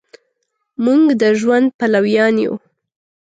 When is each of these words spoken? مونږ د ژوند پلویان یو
مونږ 0.83 1.03
د 1.21 1.23
ژوند 1.39 1.67
پلویان 1.79 2.35
یو 2.43 2.53